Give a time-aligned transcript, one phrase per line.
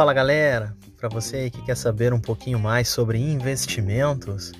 [0.00, 4.50] Fala galera, para você que quer saber um pouquinho mais sobre investimentos,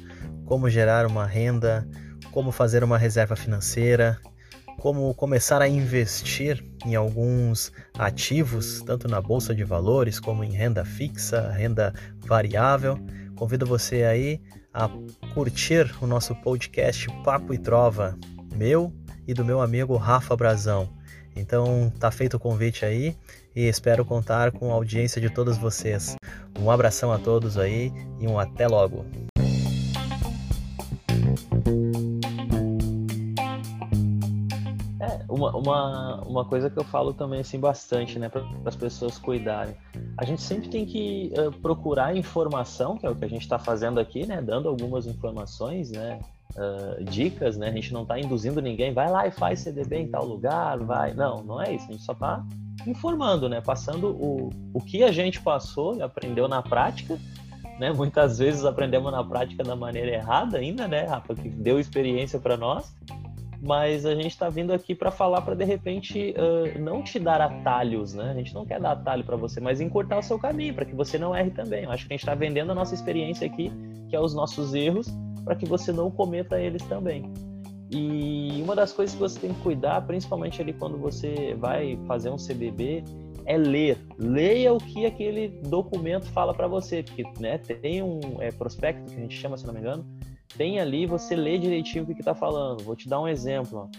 [0.45, 1.89] como gerar uma renda,
[2.31, 4.21] como fazer uma reserva financeira,
[4.79, 10.85] como começar a investir em alguns ativos, tanto na bolsa de valores como em renda
[10.85, 12.99] fixa, renda variável.
[13.37, 14.41] Convido você aí
[14.73, 14.91] a
[15.35, 18.19] curtir o nosso podcast Papo e Trova,
[18.55, 18.93] meu
[19.31, 20.89] e do meu amigo Rafa Brazão.
[21.37, 23.17] Então tá feito o convite aí
[23.55, 26.17] e espero contar com a audiência de todos vocês.
[26.59, 29.07] Um abração a todos aí e um até logo.
[35.29, 39.75] uma, uma, uma coisa que eu falo também assim bastante, né, para as pessoas cuidarem.
[40.19, 43.59] A gente sempre tem que uh, procurar informação, que é o que a gente está
[43.59, 46.21] fazendo aqui, né, dando algumas informações, né,
[46.61, 47.69] uh, dicas, né.
[47.69, 51.15] A gente não está induzindo ninguém, vai lá e faz CDB em tal lugar, vai.
[51.15, 51.87] Não, não é isso.
[51.89, 52.45] A gente só está
[52.87, 57.19] informando, né, passando o, o que a gente passou e aprendeu na prática.
[57.79, 57.93] Né?
[57.93, 62.57] Muitas vezes aprendemos na prática da maneira errada ainda, né, Rafa, que deu experiência para
[62.57, 62.95] nós
[63.63, 67.41] mas a gente está vindo aqui para falar para de repente uh, não te dar
[67.41, 68.31] atalhos, né?
[68.31, 70.95] A gente não quer dar atalho para você, mas encurtar o seu caminho para que
[70.95, 71.85] você não erre também.
[71.85, 73.71] Eu acho que a gente está vendendo a nossa experiência aqui,
[74.09, 75.09] que é os nossos erros,
[75.51, 77.29] para que você não cometa eles também.
[77.91, 82.31] E uma das coisas que você tem que cuidar, principalmente ali quando você vai fazer
[82.31, 83.03] um CBB,
[83.45, 83.99] é ler.
[84.17, 89.17] Leia o que aquele documento fala para você, porque né, tem um é, prospecto que
[89.17, 90.07] a gente chama, se não me engano,
[90.57, 92.85] tem ali, você lê direitinho o que está falando.
[92.85, 93.91] Vou te dar um exemplo.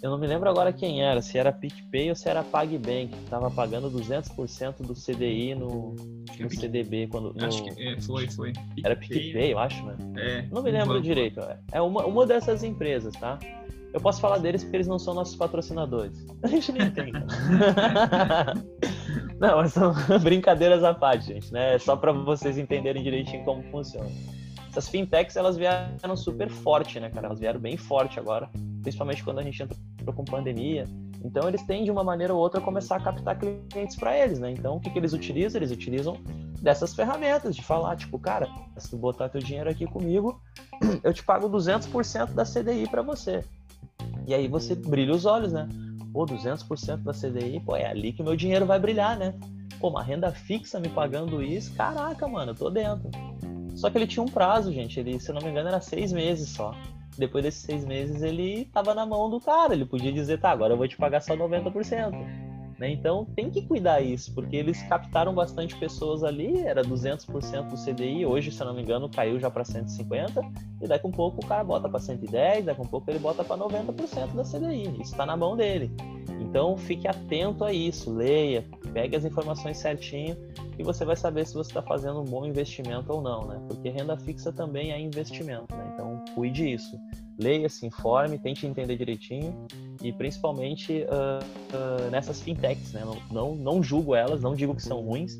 [0.00, 3.24] Eu não me lembro agora quem era, se era PicPay ou se era PagBank, que
[3.24, 5.96] estava pagando 200% do CDI no,
[6.38, 7.08] no CDB.
[7.08, 7.44] Quando, no...
[7.44, 8.52] Acho que é, foi, foi.
[8.84, 9.96] Era PicPay, eu acho, né?
[10.16, 10.42] É.
[10.52, 11.40] Não me lembro direito.
[11.72, 13.40] É uma, uma dessas empresas, tá?
[13.92, 16.24] Eu posso falar deles porque eles não são nossos patrocinadores.
[16.44, 17.10] A gente nem tem.
[19.40, 21.74] não, mas são brincadeiras à parte, gente, né?
[21.74, 24.08] É só para vocês entenderem direitinho como funciona
[24.70, 27.26] essas fintechs elas vieram super forte, né, cara?
[27.26, 28.48] Elas vieram bem forte agora,
[28.82, 29.76] principalmente quando a gente entrou
[30.12, 30.84] com pandemia.
[31.24, 34.52] Então eles têm de uma maneira ou outra começar a captar clientes para eles, né?
[34.52, 35.58] Então o que, que eles utilizam?
[35.58, 36.16] Eles utilizam
[36.60, 40.40] dessas ferramentas de falar, tipo, cara, se tu botar teu dinheiro aqui comigo,
[41.02, 43.44] eu te pago 200% da CDI para você.
[44.26, 45.68] E aí você brilha os olhos, né?
[46.12, 49.34] Pô, 200% da CDI, pô, é ali que meu dinheiro vai brilhar, né?
[49.80, 53.10] Pô, uma renda fixa me pagando isso, caraca, mano, eu tô dentro.
[53.78, 54.98] Só que ele tinha um prazo, gente.
[54.98, 56.74] Ele, se não me engano, era seis meses só.
[57.18, 59.74] Depois desses seis meses, ele tava na mão do cara.
[59.74, 62.48] Ele podia dizer, tá, agora eu vou te pagar só 90%.
[62.78, 62.90] Né?
[62.90, 68.24] Então tem que cuidar isso, porque eles captaram bastante pessoas ali, era 200% do CDI,
[68.24, 70.40] hoje, se eu não me engano, caiu já para 150,
[70.80, 73.18] e daqui a um pouco o cara bota para 110, daqui a um pouco ele
[73.18, 74.92] bota para 90% da CDI.
[75.02, 75.90] Isso está na mão dele.
[76.40, 80.36] Então fique atento a isso, leia, pegue as informações certinho
[80.78, 83.60] e você vai saber se você está fazendo um bom investimento ou não, né?
[83.66, 85.90] Porque renda fixa também é investimento, né?
[85.94, 86.07] Então
[86.38, 86.96] cuide isso.
[87.36, 89.66] Leia, se informe, tente entender direitinho
[90.00, 93.02] e principalmente uh, uh, nessas fintechs, né?
[93.04, 95.36] Não, não, não julgo elas, não digo que são ruins,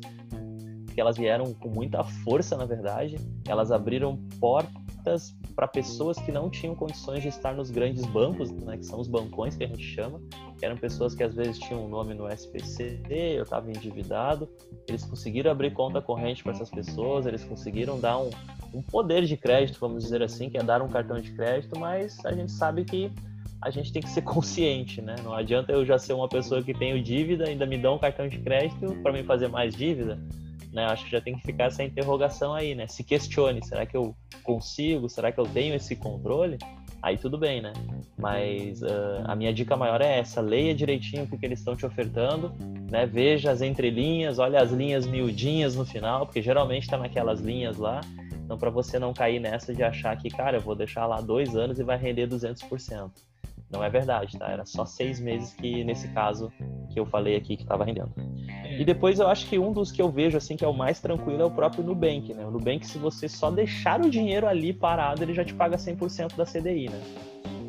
[0.85, 3.15] porque elas vieram com muita força, na verdade.
[3.47, 8.77] Elas abriram portas para pessoas que não tinham condições de estar nos grandes bancos, né,
[8.77, 10.21] que são os bancões que a gente chama,
[10.65, 14.49] eram pessoas que às vezes tinham um nome no SPC, eu estava endividado,
[14.87, 18.29] eles conseguiram abrir conta corrente para essas pessoas, eles conseguiram dar um,
[18.73, 22.17] um poder de crédito, vamos dizer assim, que é dar um cartão de crédito, mas
[22.25, 23.11] a gente sabe que
[23.61, 25.15] a gente tem que ser consciente, né?
[25.23, 28.27] Não adianta eu já ser uma pessoa que tenho dívida, ainda me dão um cartão
[28.27, 30.19] de crédito para me fazer mais dívida
[30.71, 30.85] né?
[30.85, 32.87] Acho que já tem que ficar essa interrogação aí, né?
[32.87, 35.09] Se questione, será que eu consigo?
[35.09, 36.57] Será que eu tenho esse controle?
[37.01, 37.73] Aí tudo bem, né?
[38.17, 41.85] Mas uh, a minha dica maior é essa: leia direitinho o que, eles estão te
[41.85, 42.53] ofertando,
[42.91, 43.05] né?
[43.05, 48.01] Veja as entrelinhas, olha as linhas miudinhas no final, porque geralmente está naquelas linhas lá.
[48.43, 51.55] Então, para você não cair nessa de achar que, cara, eu vou deixar lá dois
[51.55, 53.11] anos e vai render 200%.
[53.71, 54.47] Não é verdade, tá?
[54.49, 56.51] Era só seis meses que, nesse caso,
[56.91, 58.11] que eu falei aqui que estava rendendo.
[58.79, 61.01] E depois eu acho que um dos que eu vejo assim que é o mais
[61.01, 62.45] tranquilo é o próprio Nubank, né?
[62.45, 66.37] O Nubank, se você só deixar o dinheiro ali parado, ele já te paga 100%
[66.37, 67.01] da CDI, né?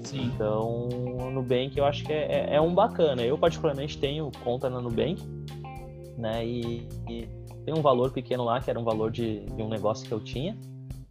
[0.05, 0.31] Sim.
[0.33, 3.23] Então, o Nubank eu acho que é, é, é, um bacana.
[3.23, 5.21] Eu, particularmente, tenho conta na Nubank,
[6.17, 6.47] né?
[6.47, 7.29] E, e
[7.65, 10.21] tem um valor pequeno lá, que era um valor de, de um negócio que eu
[10.21, 10.56] tinha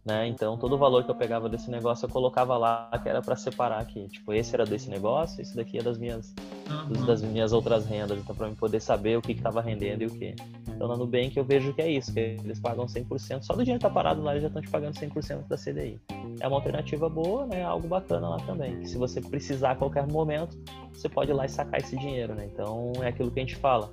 [0.04, 0.26] né?
[0.28, 3.36] Então todo o valor que eu pegava desse negócio eu colocava lá que era para
[3.36, 6.34] separar aqui, tipo esse era desse negócio, esse daqui é das minhas
[6.68, 7.04] uhum.
[7.04, 10.10] das minhas outras rendas, então para eu poder saber o que estava rendendo e o
[10.10, 10.34] que.
[10.68, 13.78] Então na Nubank eu vejo que é isso, que eles pagam 100%, só do dinheiro
[13.78, 16.00] que tá parado lá eles já estão te pagando 100% da CDI.
[16.40, 17.62] é uma alternativa boa, né?
[17.62, 18.84] Algo bacana lá também.
[18.86, 20.58] se você precisar a qualquer momento,
[20.92, 22.48] você pode ir lá e sacar esse dinheiro, né?
[22.50, 23.92] Então é aquilo que a gente fala.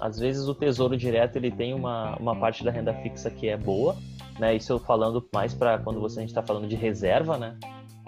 [0.00, 3.56] Às vezes o tesouro direto ele tem uma, uma parte da renda fixa que é
[3.56, 3.96] boa,
[4.38, 4.54] né?
[4.54, 7.56] Isso eu falando mais para quando você a gente está falando de reserva, né?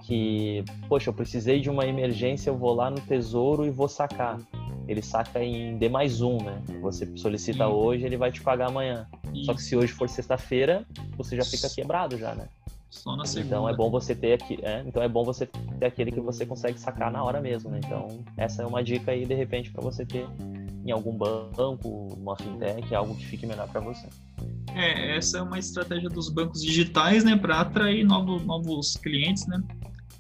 [0.03, 4.39] Que, poxa, eu precisei de uma emergência, eu vou lá no tesouro e vou sacar.
[4.87, 6.63] Ele saca em D mais um, né?
[6.83, 7.73] Você solicita Sim.
[7.73, 9.07] hoje, ele vai te pagar amanhã.
[9.33, 9.45] Sim.
[9.45, 10.85] Só que se hoje for sexta-feira,
[11.17, 12.49] você já fica quebrado já, né?
[12.95, 13.47] Só na segunda.
[13.47, 16.47] Então é bom você ter aqui, é, então é bom você ter aquele que você
[16.47, 17.81] consegue sacar na hora mesmo, né?
[17.85, 18.07] Então
[18.37, 20.29] essa é uma dica aí de repente para você ter
[20.85, 24.07] em algum banco, uma fintech, algo que fique melhor para você.
[24.75, 29.63] É, essa é uma estratégia dos bancos digitais, né, para atrair novos, novos clientes, né?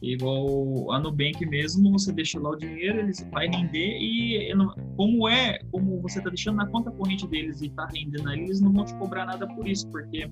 [0.02, 4.52] Igual a Nubank mesmo, você deixa lá o dinheiro, eles vai render e
[4.96, 8.72] como é, como você está deixando na conta corrente deles e está rendendo eles não
[8.72, 10.30] vão te cobrar nada por isso, porque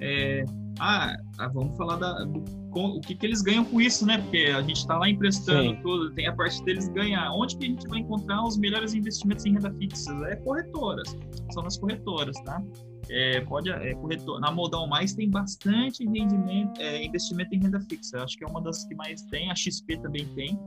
[0.00, 0.44] é,
[0.78, 2.44] ah, ah, vamos falar da, do,
[2.74, 4.18] o que, que eles ganham com isso, né?
[4.18, 5.82] Porque a gente está lá emprestando Sim.
[5.82, 7.30] tudo, tem a parte deles ganhar.
[7.32, 10.12] Onde que a gente vai encontrar os melhores investimentos em renda fixa?
[10.28, 11.16] É corretoras,
[11.52, 12.62] são nas corretoras, tá?
[13.10, 18.22] É, pode, é, corretor, na Modal Mais tem bastante rendimento, é, investimento em renda fixa.
[18.22, 20.58] Acho que é uma das que mais tem, a XP também tem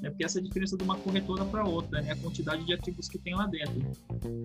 [0.00, 0.10] né?
[0.10, 2.12] porque essa é a diferença de uma corretora para outra, né?
[2.12, 3.80] a quantidade de ativos que tem lá dentro.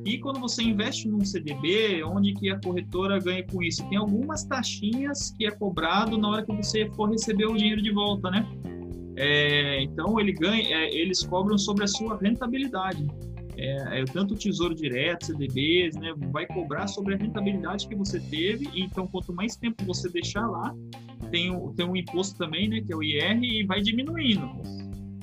[0.06, 3.88] E quando você investe num CDB, onde que a corretora ganha com isso?
[3.90, 7.92] Tem algumas taxinhas que é cobrado na hora que você for receber o dinheiro de
[7.92, 8.48] volta, né?
[9.16, 13.08] É, então ele ganha, é, eles cobram sobre a sua rentabilidade.
[13.56, 18.20] É, é, tanto o Tesouro Direto, CDBs, né, vai cobrar sobre a rentabilidade que você
[18.20, 18.68] teve.
[18.76, 20.74] Então, quanto mais tempo você deixar lá,
[21.30, 24.50] tem, tem um imposto também, né, que é o IR, e vai diminuindo.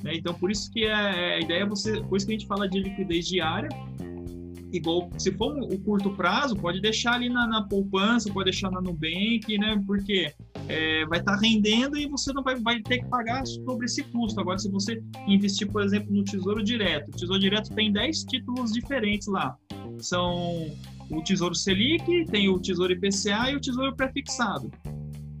[0.03, 0.15] Né?
[0.15, 2.67] Então, por isso que a, a ideia é você, por isso que a gente fala
[2.67, 3.69] de liquidez diária,
[4.71, 8.81] igual se for o curto prazo, pode deixar ali na, na poupança, pode deixar na
[8.81, 9.81] Nubank, né?
[9.85, 10.33] Porque
[10.67, 14.03] é, vai estar tá rendendo e você não vai, vai ter que pagar sobre esse
[14.03, 14.39] custo.
[14.39, 18.71] Agora, se você investir, por exemplo, no Tesouro Direto, o Tesouro Direto tem 10 títulos
[18.71, 19.55] diferentes lá.
[19.99, 20.71] São
[21.09, 24.71] o Tesouro Selic, tem o Tesouro IPCA e o Tesouro Prefixado.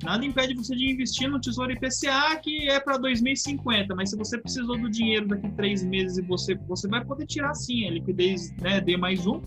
[0.03, 4.37] Nada impede você de investir no Tesouro IPCA, que é para 2050, mas se você
[4.37, 8.51] precisou do dinheiro daqui três meses e você, você vai poder tirar sim, a liquidez
[8.57, 9.41] né, D mais um,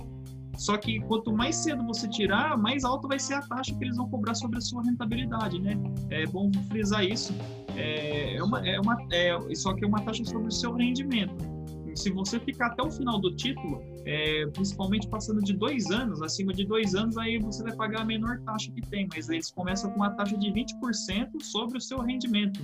[0.56, 3.96] só que quanto mais cedo você tirar, mais alta vai ser a taxa que eles
[3.96, 5.76] vão cobrar sobre a sua rentabilidade, né?
[6.10, 7.34] É bom frisar isso.
[7.76, 11.53] É, é uma, é uma, é, só que é uma taxa sobre o seu rendimento
[11.96, 16.52] se você ficar até o final do título, é, principalmente passando de dois anos, acima
[16.52, 19.90] de dois anos, aí você vai pagar a menor taxa que tem, mas eles começam
[19.90, 22.60] com uma taxa de 20% sobre o seu rendimento.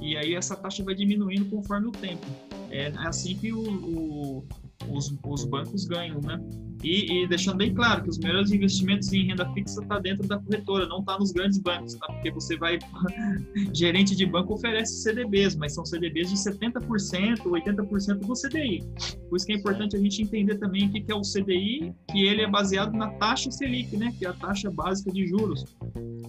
[0.00, 2.26] E aí essa taxa vai diminuindo conforme o tempo.
[2.70, 4.44] É assim que o, o,
[4.88, 6.38] os, os bancos ganham, né?
[6.82, 10.38] E, e, deixando bem claro que os melhores investimentos em renda fixa está dentro da
[10.38, 12.06] corretora, não está nos grandes bancos, tá?
[12.06, 12.78] Porque você vai.
[13.74, 18.84] gerente de banco oferece CDBs, mas são CDBs de 70%, 80% do CDI.
[19.28, 22.24] Por isso que é importante a gente entender também o que é o CDI, que
[22.24, 24.14] ele é baseado na taxa Selic, né?
[24.16, 25.64] Que é a taxa básica de juros.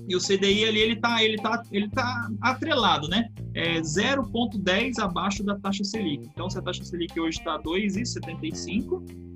[0.07, 3.30] E o CDI ali, ele está ele tá, ele tá atrelado, né?
[3.53, 6.27] É 0,10 abaixo da taxa Selic.
[6.31, 9.30] Então, se a taxa Selic hoje está 2,75,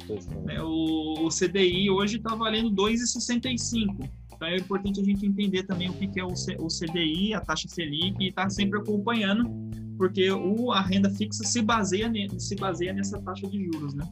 [0.45, 4.09] né, o, o CDI hoje está valendo 2,65.
[4.33, 7.33] Então é importante a gente entender também o que, que é o, C, o CDI,
[7.33, 9.49] a taxa Selic, e estar tá sempre acompanhando,
[9.97, 14.05] porque o, a renda fixa se baseia, ne, se baseia nessa taxa de juros, né?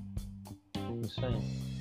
[1.03, 1.71] Isso aí.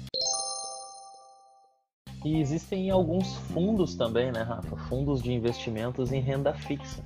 [2.25, 4.77] E existem alguns fundos também, né, Rafa?
[4.89, 7.05] Fundos de investimentos em renda fixa.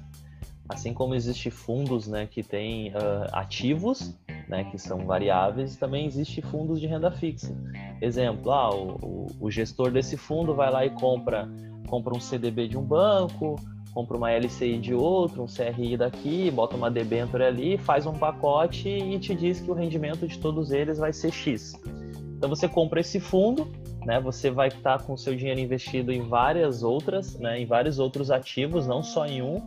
[0.68, 4.14] Assim como existem fundos né, que têm uh, ativos
[4.48, 7.54] né, que são variáveis, também existe fundos de renda fixa.
[8.00, 11.48] Exemplo, ah, o, o, gestor desse fundo vai lá e compra,
[11.88, 13.56] compra um CDB de um banco,
[13.92, 18.88] compra uma LCI de outro, um CRI daqui, bota uma debenture ali, faz um pacote
[18.88, 21.74] e te diz que o rendimento de todos eles vai ser X.
[22.36, 23.70] Então você compra esse fundo,
[24.04, 28.30] né, você vai estar com seu dinheiro investido em várias outras, né, em vários outros
[28.30, 29.62] ativos, não só em um,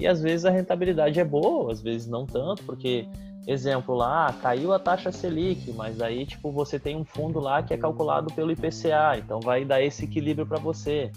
[0.00, 3.06] e às vezes a rentabilidade é boa, às vezes não tanto, porque
[3.46, 7.74] exemplo lá, caiu a taxa Selic, mas aí tipo você tem um fundo lá que
[7.74, 11.12] é calculado pelo IPCA, então vai dar esse equilíbrio para você.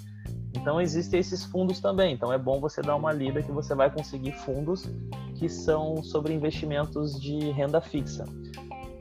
[0.55, 2.13] Então existem esses fundos também.
[2.13, 4.87] Então é bom você dar uma lida que você vai conseguir fundos
[5.35, 8.25] que são sobre investimentos de renda fixa.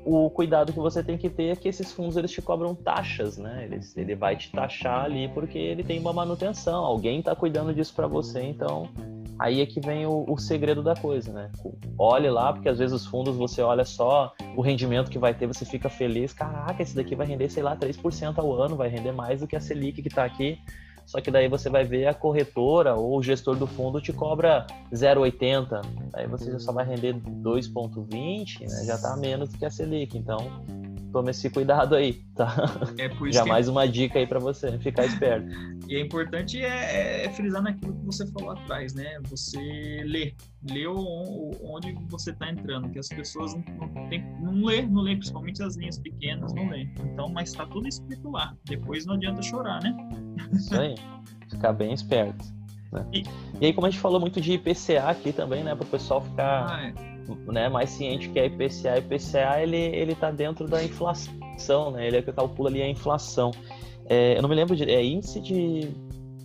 [0.04, 3.36] O cuidado que você tem que ter é que esses fundos eles te cobram taxas,
[3.36, 3.64] né?
[3.64, 6.84] Eles, ele vai te taxar ali porque ele tem uma manutenção.
[6.84, 8.88] Alguém está cuidando disso para você, então
[9.42, 11.50] aí é que vem o, o, segredo da coisa, né?
[11.99, 15.49] Olhe lá, porque às vezes os fundos você olha só o rendimento que vai ter,
[15.49, 19.11] você fica feliz, caraca, esse daqui vai render, sei lá, 3% ao ano, vai render
[19.11, 20.61] mais do que a Selic que está aqui.
[21.06, 24.66] Só que daí você vai ver a corretora ou o gestor do fundo te cobra
[24.92, 25.82] 0,80,
[26.14, 28.85] aí você só vai render 2,20, né?
[28.85, 30.38] já está menos do que a Selic, então
[31.12, 32.56] tome esse cuidado aí, tá?
[32.99, 33.71] É por isso Já mais é...
[33.71, 35.47] uma dica aí para você ficar esperto.
[35.88, 39.18] E é importante é, é, frisar naquilo que você falou atrás, né?
[39.28, 39.59] Você
[40.06, 40.35] lê,
[40.71, 45.14] lê onde você está entrando, que as pessoas não, não, tem, não lê, não lê,
[45.14, 46.88] principalmente as linhas pequenas, não lê.
[47.04, 48.56] Então, mas está tudo escrito lá.
[48.64, 49.94] Depois não adianta chorar, né?
[50.52, 50.94] Isso aí,
[51.49, 52.44] ficar bem esperto.
[52.92, 53.06] Né?
[53.12, 53.23] E...
[53.61, 56.21] e aí, como a gente falou muito de IPCA aqui também, né, para o pessoal
[56.21, 58.99] ficar ah, é né, mais ciente que é IPCA.
[58.99, 62.06] IPCA ele ele está dentro da inflação, né?
[62.06, 63.50] Ele é que calcula ali a inflação.
[64.06, 65.90] É, eu não me lembro de é índice de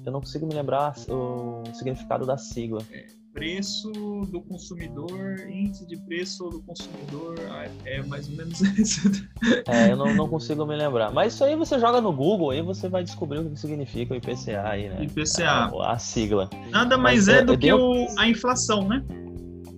[0.05, 2.81] eu não consigo me lembrar o significado da sigla.
[2.91, 3.05] É,
[3.37, 3.91] preço
[4.31, 9.27] do consumidor, índice de preço do consumidor, ah, é mais ou menos isso.
[9.67, 11.11] É, eu não, não consigo me lembrar.
[11.11, 14.17] Mas isso aí você joga no Google e você vai descobrir o que significa o
[14.17, 15.03] IPCA aí, né?
[15.03, 15.47] IPCA.
[15.47, 16.49] A, a sigla.
[16.71, 19.05] Nada mais Mas, é, é do é que o, a inflação, né?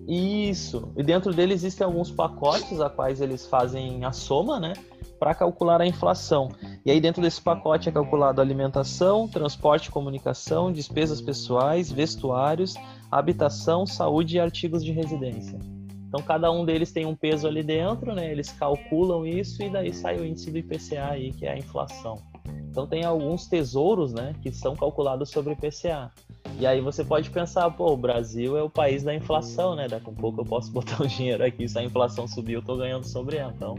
[0.08, 0.90] Isso.
[0.96, 4.72] E dentro dele existem alguns pacotes a quais eles fazem a soma, né?
[5.20, 6.48] Para calcular a inflação.
[6.84, 12.74] E aí dentro desse pacote é calculado alimentação, transporte comunicação, despesas pessoais, vestuários,
[13.10, 15.58] habitação, saúde e artigos de residência.
[16.08, 18.32] Então cada um deles tem um peso ali dentro, né?
[18.32, 22.16] Eles calculam isso e daí sai o índice do IPCA aí, que é a inflação.
[22.70, 26.10] Então tem alguns tesouros, né, que são calculados sobre IPCA.
[26.58, 29.88] E aí você pode pensar, pô, o Brasil é o país da inflação, né?
[29.88, 32.62] Daqui a um pouco eu posso botar o dinheiro aqui, se a inflação subir, eu
[32.62, 33.52] tô ganhando sobre ela.
[33.54, 33.76] Então,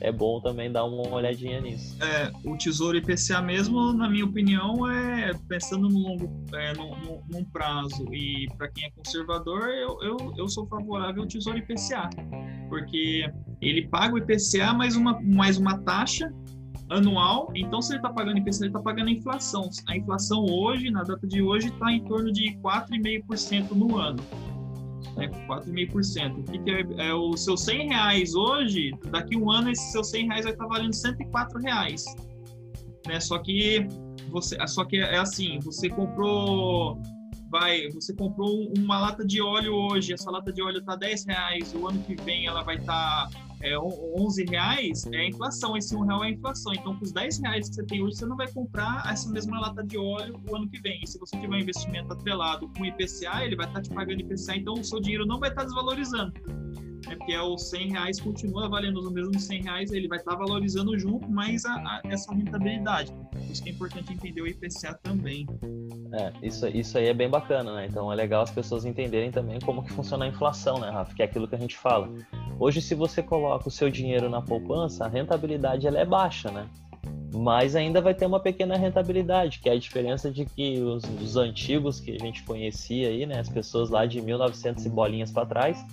[0.00, 1.96] é bom também dar uma olhadinha nisso.
[2.02, 7.44] É, o Tesouro IPCA mesmo, na minha opinião, é pensando no longo, é, no, no,
[7.46, 12.10] prazo e para quem é conservador, eu, eu, eu sou favorável ao Tesouro IPCA,
[12.68, 16.32] porque ele paga o IPCA mais uma, mais uma taxa
[16.88, 17.50] anual.
[17.54, 19.70] Então, se ele está pagando IPCA, ele está pagando a inflação.
[19.86, 24.22] A inflação hoje, na data de hoje, está em torno de 4,5% no ano.
[25.16, 26.40] Né, 4,5%.
[26.40, 28.92] O que, que é, é o seu 100 reais hoje?
[29.10, 32.04] Daqui um ano, esse seu 100 reais vai estar valendo 104 reais.
[33.06, 33.20] Né?
[33.20, 33.86] Só que
[34.30, 37.00] você, só que é assim, você comprou
[37.54, 41.72] vai, você comprou uma lata de óleo hoje, essa lata de óleo está 10 reais,
[41.72, 45.94] o ano que vem ela vai estar tá é, 11 reais é a inflação, esse
[45.94, 46.74] 1 real é a inflação.
[46.74, 49.60] Então, com os 10 reais que você tem hoje, você não vai comprar essa mesma
[49.60, 51.00] lata de óleo o ano que vem.
[51.04, 54.56] E se você tiver um investimento atrelado com IPCA, ele vai estar te pagando IPCA,
[54.56, 56.32] então o seu dinheiro não vai estar desvalorizando.
[57.08, 60.34] É porque é os 100 reais continua valendo os mesmos 100 reais, ele vai estar
[60.34, 63.12] valorizando junto, mas a, a, essa rentabilidade.
[63.30, 65.46] Por isso que é importante entender o IPCA também.
[66.12, 67.86] É, isso, isso aí é bem bacana, né?
[67.86, 71.14] Então é legal as pessoas entenderem também como que funciona a inflação, né, Rafa?
[71.14, 72.08] Que é aquilo que a gente fala.
[72.58, 76.68] Hoje, se você coloca o seu dinheiro na poupança, a rentabilidade ela é baixa, né?
[77.34, 81.36] Mas ainda vai ter uma pequena rentabilidade, que é a diferença de que os, os
[81.36, 83.40] antigos que a gente conhecia aí, né?
[83.40, 85.84] As pessoas lá de 1900 e bolinhas para trás,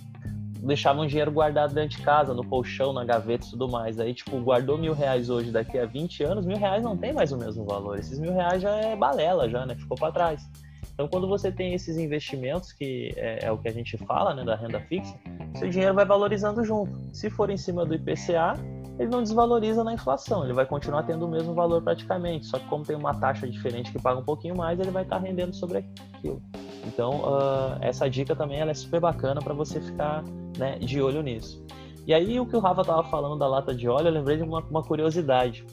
[0.66, 3.98] deixavam dinheiro guardado dentro de casa, no colchão, na gaveta e tudo mais.
[3.98, 7.32] Aí, tipo, guardou mil reais hoje, daqui a 20 anos, mil reais não tem mais
[7.32, 7.98] o mesmo valor.
[7.98, 9.74] Esses mil reais já é balela, já, né?
[9.74, 10.48] Ficou para trás.
[10.94, 14.44] Então, quando você tem esses investimentos, que é, é, o que a gente fala, né,
[14.44, 15.14] da renda fixa,
[15.56, 16.92] seu dinheiro vai valorizando junto.
[17.12, 18.54] Se for em cima do IPCA,
[18.98, 22.66] ele não desvaloriza na inflação, ele vai continuar tendo o mesmo valor praticamente, só que
[22.66, 25.78] como tem uma taxa diferente que paga um pouquinho mais, ele vai estar rendendo sobre
[25.78, 26.42] aquilo.
[26.86, 30.22] Então, uh, essa dica também é super bacana para você ficar
[30.58, 31.64] né, de olho nisso.
[32.06, 34.42] E aí, o que o Rafa estava falando da lata de óleo, eu lembrei de
[34.42, 35.64] uma, uma curiosidade.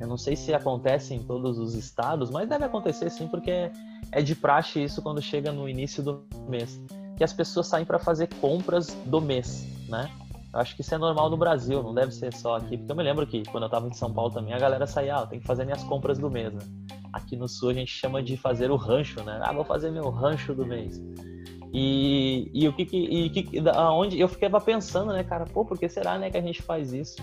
[0.00, 3.70] Eu não sei se acontece em todos os estados, mas deve acontecer sim, porque
[4.12, 6.80] é de praxe isso quando chega no início do mês.
[7.16, 10.10] Que as pessoas saem para fazer compras do mês, né?
[10.52, 12.76] Acho que isso é normal no Brasil, não deve ser só aqui.
[12.76, 15.16] Porque eu me lembro que quando eu estava em São Paulo também, a galera saía,
[15.16, 16.60] ah, que fazer minhas compras do mês, né?
[17.12, 19.40] Aqui no Sul a gente chama de fazer o rancho, né?
[19.42, 21.00] Ah, vou fazer meu rancho do mês.
[21.72, 25.88] E, e o que, e que aonde eu ficava pensando, né, cara, pô, por que
[25.88, 27.16] será, né, que a gente faz isso?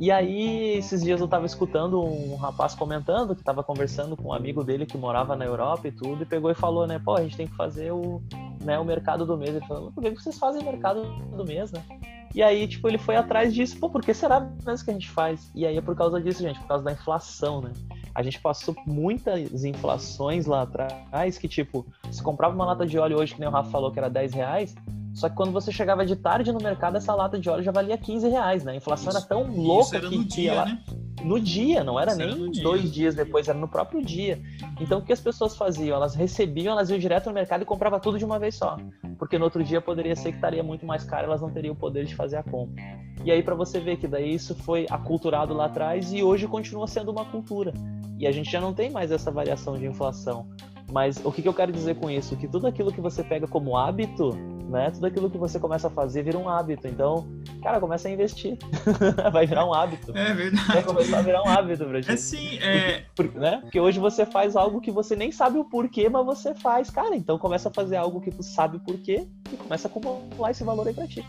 [0.00, 4.32] E aí, esses dias eu tava escutando um rapaz comentando que tava conversando com um
[4.32, 7.22] amigo dele que morava na Europa e tudo, e pegou e falou, né, pô, a
[7.22, 8.22] gente tem que fazer o,
[8.62, 9.54] né, o mercado do mês.
[9.54, 11.02] Ele falou, por que vocês fazem mercado
[11.36, 11.84] do mês, né?
[12.34, 15.10] E aí, tipo, ele foi atrás disso, pô, por que será mesmo que a gente
[15.10, 15.50] faz?
[15.54, 17.72] E aí é por causa disso, gente, por causa da inflação, né?
[18.14, 23.18] A gente passou muitas inflações lá atrás que, tipo, se comprava uma lata de óleo
[23.18, 24.74] hoje, que nem o Rafa falou que era 10 reais,
[25.14, 27.98] só que quando você chegava de tarde no mercado, essa lata de óleo já valia
[27.98, 28.72] 15 reais, né?
[28.72, 30.64] A inflação isso, era tão louca era que, dia, ela...
[30.66, 30.82] né?
[31.24, 34.40] No dia, não era isso nem era dois dias depois, era no próprio dia.
[34.80, 35.96] Então o que as pessoas faziam?
[35.96, 38.76] Elas recebiam, elas iam direto no mercado e compravam tudo de uma vez só.
[39.18, 41.76] Porque no outro dia poderia ser que estaria muito mais caro, elas não teriam o
[41.76, 42.82] poder de fazer a compra.
[43.24, 46.86] E aí para você ver que daí isso foi aculturado lá atrás e hoje continua
[46.86, 47.72] sendo uma cultura.
[48.18, 50.46] E a gente já não tem mais essa variação de inflação.
[50.90, 52.36] Mas o que, que eu quero dizer com isso?
[52.36, 54.36] Que tudo aquilo que você pega como hábito,
[54.70, 54.90] né?
[54.90, 56.86] Tudo aquilo que você começa a fazer vira um hábito.
[56.86, 57.26] Então,
[57.62, 58.56] cara, começa a investir.
[59.32, 60.16] Vai virar um hábito.
[60.16, 60.68] É verdade.
[60.68, 62.12] Vai começar a virar um hábito pra gente.
[62.12, 63.04] É sim, é.
[63.14, 63.58] Porque, né?
[63.62, 66.88] Porque hoje você faz algo que você nem sabe o porquê, mas você faz.
[66.90, 70.50] Cara, então começa a fazer algo que tu sabe o porquê e começa a acumular
[70.50, 71.24] esse valor aí pra ti.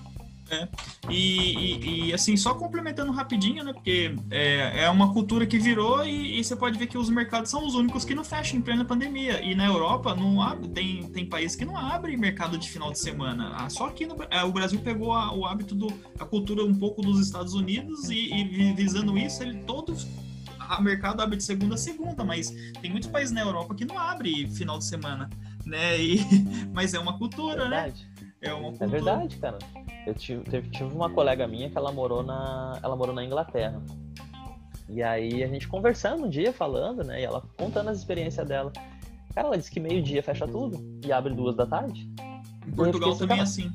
[0.51, 0.67] É.
[1.09, 3.71] E, e, e, assim, só complementando rapidinho, né?
[3.71, 7.49] Porque é, é uma cultura que virou e, e, você pode ver que os mercados
[7.49, 9.41] são os únicos que não fecham em plena pandemia.
[9.41, 12.99] E na Europa não abre, tem, tem países que não abrem mercado de final de
[12.99, 13.53] semana.
[13.55, 15.87] Ah, só que no, é, o Brasil pegou a, o hábito do
[16.19, 20.05] a cultura um pouco dos Estados Unidos e, e visando isso, ele todos
[20.77, 22.49] o mercado abre de segunda a segunda, mas
[22.81, 25.29] tem muitos países na Europa que não abre final de semana,
[25.65, 26.01] né?
[26.01, 26.19] E,
[26.73, 27.93] mas é uma cultura, é né?
[28.41, 28.85] É uma cultura.
[28.85, 29.59] É verdade, cara.
[30.05, 33.81] Eu tive, tive uma colega minha que ela morou na, ela morou na Inglaterra.
[34.89, 37.21] E aí a gente conversando um dia, falando, né?
[37.21, 38.73] E ela contando as experiências dela.
[39.33, 42.09] Cara, ela disse que meio-dia fecha tudo e abre duas da tarde.
[42.67, 43.71] Em Portugal também é assim.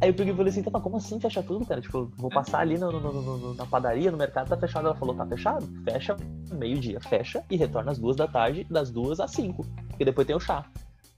[0.00, 1.80] Aí eu peguei e falei assim, tá, como assim fecha tudo, cara?
[1.80, 2.34] Tipo, vou é.
[2.34, 4.86] passar ali no, no, no, na padaria, no mercado, tá fechado.
[4.86, 5.66] Ela falou, tá fechado?
[5.84, 6.16] Fecha
[6.52, 9.66] meio-dia, fecha e retorna às duas da tarde, das duas às cinco.
[9.88, 10.64] Porque depois tem o chá.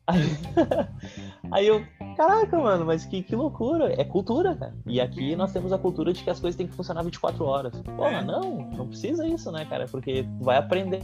[0.06, 0.22] Aí,
[1.50, 1.84] aí eu,
[2.16, 3.92] caraca, mano, mas que, que loucura.
[4.00, 4.74] É cultura, cara.
[4.86, 7.80] E aqui nós temos a cultura de que as coisas têm que funcionar 24 horas.
[7.82, 8.24] Porra, é.
[8.24, 9.86] não, não precisa isso, né, cara?
[9.86, 11.02] Porque tu vai aprender.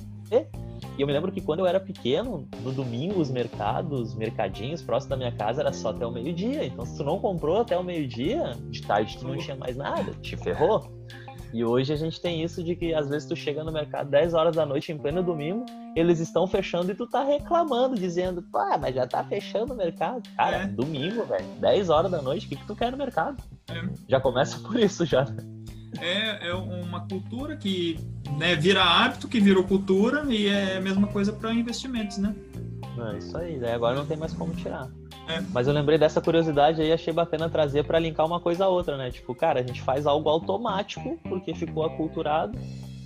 [0.98, 5.10] E eu me lembro que quando eu era pequeno, no domingo, os mercados, mercadinhos próximo
[5.10, 6.64] da minha casa era só até o meio-dia.
[6.64, 10.12] Então, se tu não comprou até o meio-dia, de tarde tu não tinha mais nada,
[10.20, 10.90] te ferrou.
[11.52, 14.32] E hoje a gente tem isso de que às vezes tu chega no mercado 10
[14.32, 18.78] horas da noite em pleno domingo, eles estão fechando e tu tá reclamando, dizendo, pá,
[18.80, 20.22] mas já tá fechando o mercado.
[20.34, 20.66] Cara, é.
[20.66, 23.42] domingo, velho, 10 horas da noite, o que, que tu quer no mercado?
[23.70, 23.82] É.
[24.08, 25.26] Já começa por isso já.
[26.00, 28.00] É, é uma cultura que
[28.38, 32.34] né, vira hábito, que virou cultura, e é a mesma coisa para investimentos, né?
[33.12, 34.90] É isso aí, daí agora não tem mais como tirar.
[35.28, 35.40] É.
[35.52, 38.96] Mas eu lembrei dessa curiosidade aí, achei bacana trazer para linkar uma coisa a outra,
[38.96, 39.10] né?
[39.10, 42.58] Tipo, cara, a gente faz algo automático porque ficou aculturado.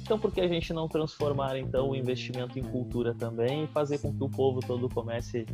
[0.02, 3.98] Então, por que a gente não transformar então o investimento em cultura também e fazer
[3.98, 5.44] com que o povo todo comece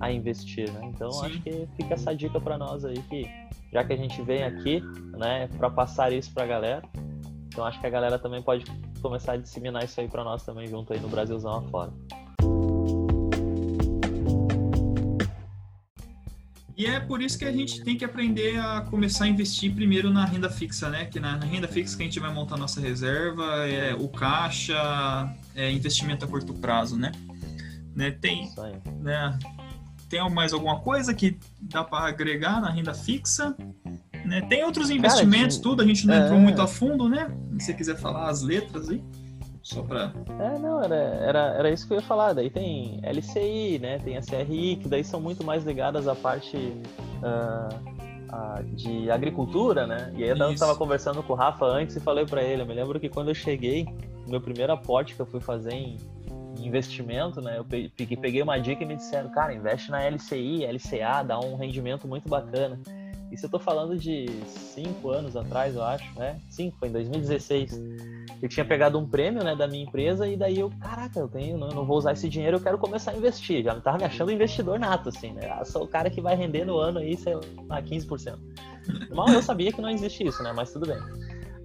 [0.00, 0.80] a investir, né?
[0.84, 1.26] Então, Sim.
[1.26, 3.28] acho que fica essa dica para nós aí que
[3.72, 4.80] já que a gente vem aqui,
[5.16, 6.82] né, para passar isso para a galera,
[7.48, 8.64] então acho que a galera também pode
[9.00, 11.92] começar a disseminar isso aí para nós também junto aí no Brasilzão afora.
[16.82, 20.10] E é por isso que a gente tem que aprender a começar a investir primeiro
[20.10, 21.04] na renda fixa, né?
[21.04, 24.74] Que na, na renda fixa que a gente vai montar nossa reserva, é o caixa,
[25.54, 27.12] é investimento a curto prazo, né?
[27.94, 28.10] né?
[28.10, 28.52] Tem,
[29.00, 29.38] né?
[30.08, 33.54] Tem mais alguma coisa que dá para agregar na renda fixa?
[34.24, 34.40] Né?
[34.48, 36.24] Tem outros investimentos, Cara, tudo, a gente não é...
[36.24, 37.30] entrou muito a fundo, né?
[37.60, 39.00] Se você quiser falar as letras aí.
[39.62, 40.12] Só para.
[40.40, 42.32] É, não, era, era, era isso que eu ia falar.
[42.32, 43.98] Daí tem LCI, né?
[43.98, 48.02] Tem a CRI, que daí são muito mais ligadas à parte uh,
[48.74, 50.12] de agricultura, né?
[50.16, 52.62] E aí eu estava conversando com o Rafa antes e falei para ele.
[52.62, 53.86] Eu me lembro que quando eu cheguei,
[54.26, 55.96] meu primeiro aporte que eu fui fazer em,
[56.58, 57.58] investimento, né?
[57.58, 61.56] Eu peguei, peguei uma dica e me disseram, cara, investe na LCI, LCA, dá um
[61.56, 62.80] rendimento muito bacana.
[63.32, 66.38] Isso eu tô falando de cinco anos atrás, eu acho, né?
[66.50, 67.80] Cinco, foi em 2016.
[68.42, 71.56] Eu tinha pegado um prêmio, né, da minha empresa e daí eu, caraca, eu tenho,
[71.56, 73.64] não, não vou usar esse dinheiro, eu quero começar a investir.
[73.64, 75.56] Já tava me achando investidor nato, assim, né?
[75.58, 78.38] Eu sou o cara que vai render no ano aí, sei lá, 15%.
[79.14, 80.52] Mal eu sabia que não existe isso, né?
[80.54, 80.98] Mas tudo bem.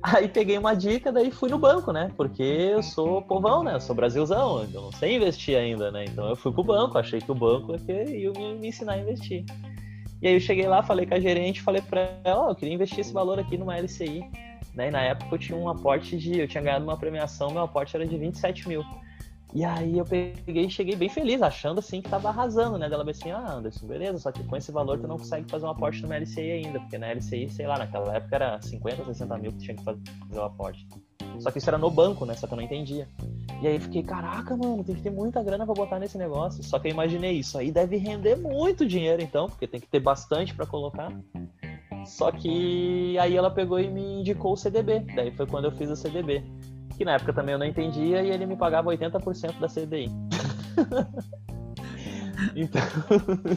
[0.01, 2.11] Aí peguei uma dica, daí fui no banco, né?
[2.15, 3.73] Porque eu sou povão, né?
[3.73, 6.05] Eu sou Brasilzão, eu não sei investir ainda, né?
[6.05, 9.43] Então eu fui pro banco, achei que o banco ia me, me ensinar a investir.
[10.21, 12.73] E aí eu cheguei lá, falei com a gerente, falei para ela, oh, eu queria
[12.73, 14.21] investir esse valor aqui numa LCI.
[14.73, 14.87] Né?
[14.87, 16.39] E na época eu tinha um aporte de.
[16.39, 18.83] Eu tinha ganhado uma premiação, meu aporte era de 27 mil.
[19.53, 22.89] E aí eu peguei e cheguei bem feliz, achando assim que tava arrasando, né?
[22.89, 25.69] Dela assim, ah, Anderson, beleza, só que com esse valor tu não consegue fazer um
[25.69, 29.51] aporte numa LCI ainda, porque na LCI, sei lá, naquela época era 50, 60 mil
[29.53, 30.01] que tinha que fazer
[30.33, 30.85] o aporte.
[31.39, 32.33] Só que isso era no banco, né?
[32.33, 33.07] Só que eu não entendia.
[33.61, 36.63] E aí fiquei, caraca, mano, tem que ter muita grana para botar nesse negócio.
[36.63, 39.99] Só que eu imaginei isso aí deve render muito dinheiro então, porque tem que ter
[39.99, 41.11] bastante para colocar.
[42.05, 44.99] Só que aí ela pegou e me indicou o CDB.
[45.15, 46.43] Daí foi quando eu fiz o CDB.
[46.95, 50.09] Que na época também eu não entendia e ele me pagava 80% da CDI.
[52.55, 52.81] então,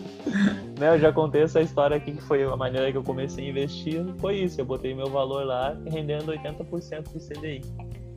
[0.79, 3.51] né, eu já contei essa história aqui que foi a maneira que eu comecei a
[3.51, 4.05] investir.
[4.19, 7.61] Foi isso, eu botei meu valor lá rendendo 80% de CDI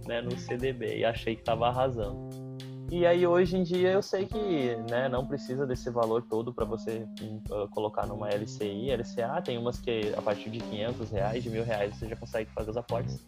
[0.08, 2.43] né, no CDB e achei que estava arrasando.
[2.94, 6.64] E aí hoje em dia eu sei que né, não precisa desse valor todo para
[6.64, 7.08] você
[7.50, 9.42] uh, colocar numa LCI, LCA.
[9.44, 12.70] Tem umas que a partir de 500 reais, de mil reais você já consegue fazer
[12.70, 13.20] os aportes.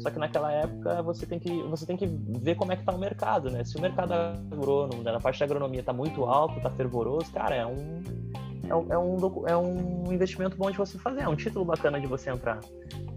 [0.00, 2.92] Só que naquela época você tem que você tem que ver como é que tá
[2.92, 3.64] o mercado, né?
[3.64, 7.54] Se o mercado agrônomo, né, na parte da agronomia tá muito alto, tá fervoroso, cara,
[7.54, 8.02] é um
[8.68, 12.00] é um, é um, é um investimento bom de você fazer, é um título bacana
[12.00, 12.60] de você entrar.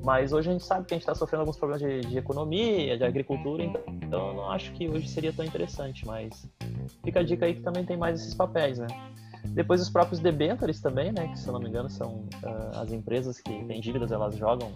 [0.04, 2.98] Mas hoje a gente sabe que a gente está sofrendo alguns problemas de, de, economia,
[2.98, 6.06] de agricultura, então, eu não acho que hoje seria tão interessante.
[6.06, 6.48] Mas
[7.04, 8.88] fica a dica aí que também tem mais esses papéis, né?
[9.46, 11.28] Depois os próprios debentures também, né?
[11.28, 14.72] Que se eu não me engano são uh, as empresas que têm dívidas, elas jogam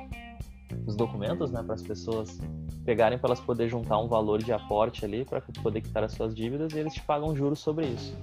[0.86, 1.62] os documentos, né?
[1.64, 2.40] Para as pessoas
[2.84, 6.36] pegarem para elas poder juntar um valor de aporte ali para poder quitar as suas
[6.36, 8.16] dívidas e eles te pagam juros sobre isso.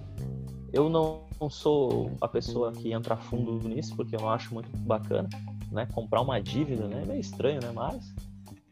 [0.72, 4.68] Eu não, sou a pessoa que entra a fundo nisso, porque eu não acho muito
[4.78, 5.28] bacana,
[5.72, 5.86] né?
[5.92, 7.02] Comprar uma dívida, né?
[7.02, 7.70] É meio estranho, né?
[7.74, 8.14] Mas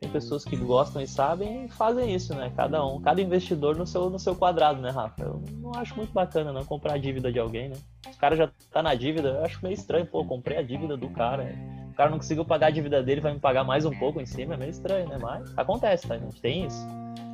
[0.01, 2.53] tem pessoas que gostam e sabem e fazem isso, né?
[2.55, 5.23] Cada um, cada investidor no seu, no seu quadrado, né, Rafa?
[5.23, 7.77] Eu não acho muito bacana não comprar a dívida de alguém, né?
[8.07, 11.09] O cara já tá na dívida, eu acho meio estranho, pô, comprei a dívida do
[11.11, 11.51] cara.
[11.91, 14.27] O cara não conseguiu pagar a dívida dele, vai me pagar mais um pouco em
[14.27, 15.17] cima, é meio estranho, né?
[15.19, 16.15] Mas acontece, tá?
[16.15, 16.87] A gente tem isso.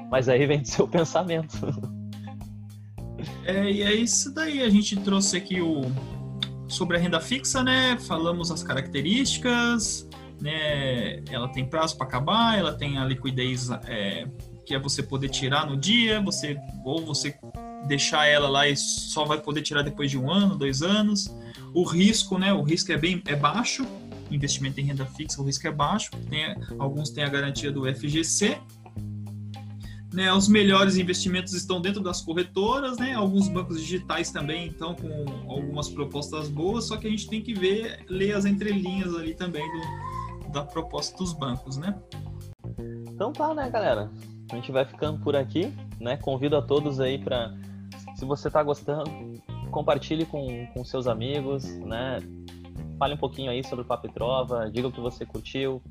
[0.09, 1.57] Mas aí vem do seu pensamento.
[3.45, 4.63] É, e é isso daí.
[4.63, 5.83] A gente trouxe aqui o
[6.69, 7.99] sobre a renda fixa, né?
[8.01, 10.09] Falamos as características,
[10.41, 11.23] né?
[11.31, 14.27] Ela tem prazo para acabar, ela tem a liquidez é,
[14.65, 17.37] que é você poder tirar no dia, você ou você
[17.87, 21.35] deixar ela lá e só vai poder tirar depois de um ano, dois anos.
[21.75, 22.53] O risco, né?
[22.53, 23.87] O risco é bem é baixo.
[24.31, 26.11] Investimento em renda fixa, o risco é baixo.
[26.31, 28.59] Tem, alguns têm a garantia do FGC,
[30.13, 33.15] né, os melhores investimentos estão dentro das corretoras, né?
[33.15, 37.55] Alguns bancos digitais também estão com algumas propostas boas, só que a gente tem que
[37.55, 41.99] ver, ler as entrelinhas ali também do, da proposta dos bancos, né?
[43.09, 44.11] Então tá, né, galera?
[44.51, 46.17] A gente vai ficando por aqui, né?
[46.19, 47.55] Convido a todos aí para,
[48.15, 49.11] se você tá gostando,
[49.71, 52.19] compartilhe com, com seus amigos, né?
[52.99, 55.83] Fale um pouquinho aí sobre o Papo Trova, diga o que você curtiu,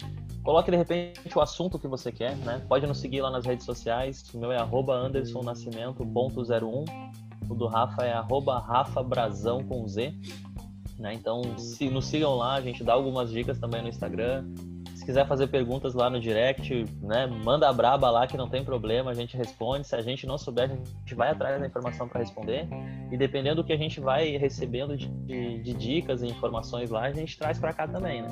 [0.43, 2.59] Coloque de repente o assunto que você quer, né?
[2.67, 4.23] Pode nos seguir lá nas redes sociais.
[4.33, 7.11] O meu é andersonnascimento.01.
[7.47, 10.15] O do Rafa é rafabrazão com Z.
[10.97, 11.13] Né?
[11.13, 14.45] Então, se nos sigam lá, a gente dá algumas dicas também no Instagram.
[14.95, 17.25] Se quiser fazer perguntas lá no direct, né?
[17.25, 19.87] Manda a braba lá que não tem problema, a gente responde.
[19.87, 22.67] Se a gente não souber, a gente vai atrás da informação para responder.
[23.11, 27.01] E dependendo do que a gente vai recebendo de, de, de dicas e informações lá,
[27.03, 28.29] a gente traz para cá também, né?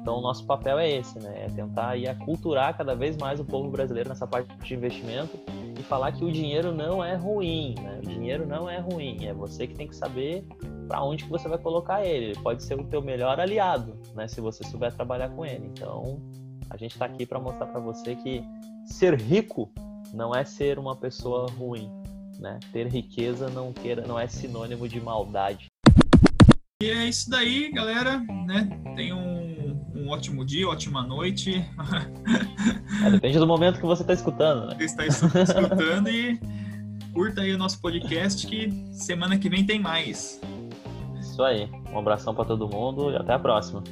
[0.00, 1.44] Então, o nosso papel é esse, né?
[1.44, 5.38] É tentar ir aculturar cada vez mais o povo brasileiro nessa parte de investimento
[5.78, 8.00] e falar que o dinheiro não é ruim, né?
[8.02, 10.46] O dinheiro não é ruim, é você que tem que saber
[10.88, 12.26] para onde que você vai colocar ele.
[12.26, 14.26] Ele pode ser o teu melhor aliado, né?
[14.26, 15.66] Se você souber trabalhar com ele.
[15.66, 16.18] Então,
[16.70, 18.42] a gente está aqui para mostrar para você que
[18.86, 19.70] ser rico
[20.14, 21.90] não é ser uma pessoa ruim,
[22.38, 22.58] né?
[22.72, 25.66] Ter riqueza não queira, não é sinônimo de maldade.
[26.82, 28.68] E é isso daí, galera, né?
[28.96, 29.39] Tem um
[30.10, 31.64] ótimo dia, ótima noite.
[33.02, 34.66] É, depende do momento que você está escutando.
[34.66, 34.76] Né?
[34.76, 36.38] Você está escutando e
[37.14, 40.38] curta aí o nosso podcast que semana que vem tem mais.
[41.18, 41.66] Isso aí.
[41.90, 43.82] Um abração para todo mundo e até a próxima.